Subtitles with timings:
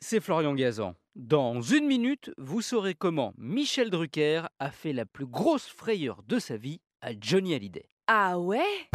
[0.00, 0.94] c'est Florian Gazan.
[1.14, 6.38] Dans une minute, vous saurez comment Michel Drucker a fait la plus grosse frayeur de
[6.38, 7.86] sa vie à Johnny Hallyday.
[8.06, 8.88] Ah ouais?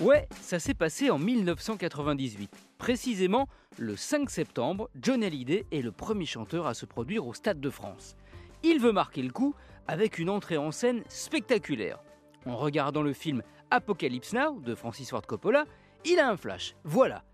[0.00, 2.50] Ouais, ça s'est passé en 1998.
[2.76, 7.60] Précisément, le 5 septembre, Johnny Hallyday est le premier chanteur à se produire au Stade
[7.60, 8.14] de France.
[8.62, 9.54] Il veut marquer le coup
[9.88, 11.98] avec une entrée en scène spectaculaire.
[12.44, 15.64] En regardant le film Apocalypse Now de Francis Ford Coppola,
[16.04, 16.76] il a un flash.
[16.84, 17.24] Voilà,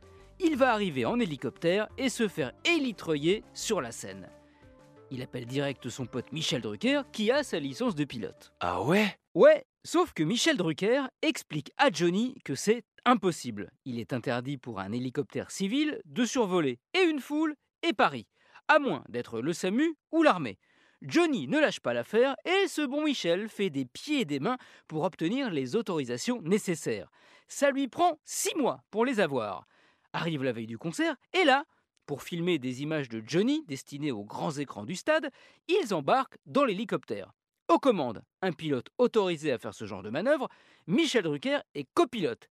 [0.44, 4.28] il va arriver en hélicoptère et se faire élitreiller sur la scène.
[5.10, 8.52] Il appelle direct son pote Michel Drucker qui a sa licence de pilote.
[8.60, 9.14] Ah ouais?
[9.34, 13.70] Ouais, sauf que Michel Drucker explique à Johnny que c'est impossible.
[13.84, 18.26] Il est interdit pour un hélicoptère civil de survoler et une foule et Paris,
[18.68, 20.58] à moins d'être le SAMU ou l'armée.
[21.02, 24.58] Johnny ne lâche pas l'affaire et ce bon Michel fait des pieds et des mains
[24.86, 27.10] pour obtenir les autorisations nécessaires.
[27.48, 29.66] Ça lui prend six mois pour les avoir.
[30.12, 31.64] Arrive la veille du concert, et là,
[32.06, 35.30] pour filmer des images de Johnny destinées aux grands écrans du stade,
[35.68, 37.32] ils embarquent dans l'hélicoptère.
[37.68, 40.48] Aux commandes, un pilote autorisé à faire ce genre de manœuvre,
[40.86, 42.48] Michel Drucker est copilote.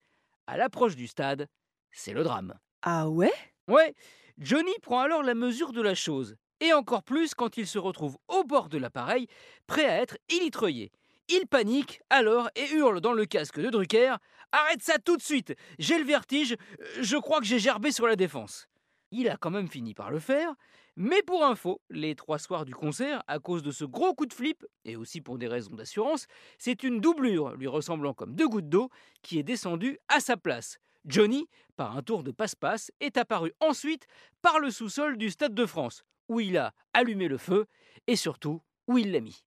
[0.48, 1.48] À l'approche du stade,
[1.92, 2.58] c'est le drame.
[2.82, 3.34] Ah ouais?
[3.68, 3.94] Ouais,
[4.40, 8.18] Johnny prend alors la mesure de la chose, et encore plus quand il se retrouve
[8.28, 9.28] au bord de l'appareil,
[9.68, 10.92] prêt à être élitreillé.
[11.30, 14.16] Il panique alors et hurle dans le casque de Drucker
[14.52, 16.56] Arrête ça tout de suite J'ai le vertige,
[17.00, 18.68] je crois que j'ai gerbé sur la défense.
[19.12, 20.54] Il a quand même fini par le faire,
[20.96, 24.34] mais pour info, les trois soirs du concert, à cause de ce gros coup de
[24.34, 28.70] flip, et aussi pour des raisons d'assurance, c'est une doublure lui ressemblant comme deux gouttes
[28.70, 28.90] d'eau
[29.22, 30.80] qui est descendue à sa place.
[31.06, 31.48] Johnny,
[31.78, 34.06] par un tour de passe-passe, est apparu ensuite
[34.42, 37.66] par le sous-sol du Stade de France, où il a allumé le feu
[38.08, 39.44] et surtout où il l'a mis.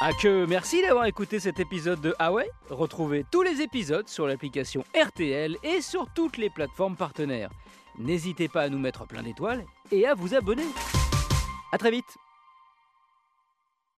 [0.00, 2.50] Ah que merci d'avoir écouté cet épisode de Ah ouais?
[2.68, 7.50] Retrouvez tous les épisodes sur l'application RTL et sur toutes les plateformes partenaires.
[7.98, 10.66] N'hésitez pas à nous mettre plein d'étoiles et à vous abonner.
[11.72, 12.16] A très vite